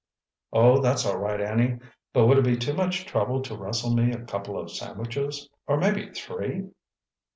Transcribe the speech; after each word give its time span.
"Oh, 0.51 0.81
that's 0.81 1.05
all 1.05 1.19
right, 1.19 1.39
Annie. 1.39 1.77
But 2.11 2.25
would 2.25 2.39
it 2.39 2.43
be 2.43 2.57
too 2.57 2.73
much 2.73 3.05
trouble 3.05 3.39
to 3.43 3.55
rustle 3.55 3.93
me 3.95 4.11
a 4.11 4.25
couple 4.25 4.59
of 4.59 4.71
sandwiches—or 4.71 5.77
maybe 5.77 6.09
three?" 6.09 6.71